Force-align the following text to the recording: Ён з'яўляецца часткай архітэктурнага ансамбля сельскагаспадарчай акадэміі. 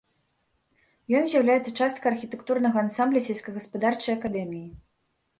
Ён 1.17 1.23
з'яўляецца 1.33 1.73
часткай 1.79 2.09
архітэктурнага 2.13 2.77
ансамбля 2.85 3.21
сельскагаспадарчай 3.27 4.15
акадэміі. 4.17 4.65